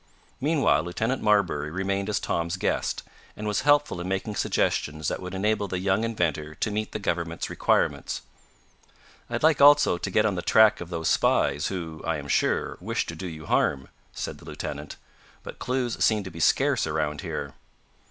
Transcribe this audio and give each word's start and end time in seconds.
Meanwhile 0.39 0.81
Lieutenant 0.81 1.21
Marbury 1.21 1.69
remained 1.69 2.09
as 2.09 2.19
Tom's 2.19 2.57
guest, 2.57 3.03
and 3.37 3.45
was 3.47 3.61
helpful 3.61 4.01
in 4.01 4.07
making 4.07 4.35
suggestions 4.35 5.07
that 5.09 5.21
would 5.21 5.35
enable 5.35 5.67
the 5.67 5.77
young 5.77 6.03
inventor 6.03 6.55
to 6.55 6.71
meet 6.71 6.91
the 6.91 6.97
government's 6.97 7.51
requirements. 7.51 8.23
"I'd 9.29 9.43
like, 9.43 9.61
also, 9.61 9.99
to 9.99 10.09
get 10.09 10.25
on 10.25 10.33
the 10.33 10.41
track 10.41 10.81
of 10.81 10.89
those 10.89 11.07
spies 11.07 11.67
who, 11.67 12.01
I 12.03 12.17
am 12.17 12.29
sure, 12.29 12.79
wish 12.81 13.05
to 13.05 13.15
do 13.15 13.27
you 13.27 13.45
harm," 13.45 13.89
said 14.11 14.39
the 14.39 14.45
lieutenant, 14.45 14.95
"but 15.43 15.59
clues 15.59 16.03
seem 16.03 16.23
to 16.23 16.31
be 16.31 16.39
scarce 16.39 16.87
around 16.87 17.21
here." 17.21 17.53